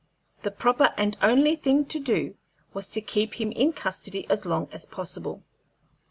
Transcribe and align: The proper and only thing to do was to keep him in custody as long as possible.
The 0.41 0.49
proper 0.49 0.95
and 0.97 1.15
only 1.21 1.55
thing 1.55 1.85
to 1.85 1.99
do 1.99 2.33
was 2.73 2.89
to 2.89 3.01
keep 3.01 3.35
him 3.35 3.51
in 3.51 3.71
custody 3.71 4.25
as 4.31 4.47
long 4.47 4.67
as 4.71 4.87
possible. 4.87 5.43